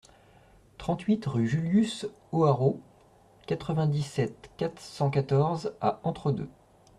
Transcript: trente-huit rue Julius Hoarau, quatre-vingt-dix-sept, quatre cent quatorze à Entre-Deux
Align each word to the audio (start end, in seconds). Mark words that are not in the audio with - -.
trente-huit 0.79 1.23
rue 1.27 1.45
Julius 1.47 2.07
Hoarau, 2.31 2.81
quatre-vingt-dix-sept, 3.45 4.49
quatre 4.57 4.79
cent 4.79 5.11
quatorze 5.11 5.73
à 5.79 5.99
Entre-Deux 6.01 6.49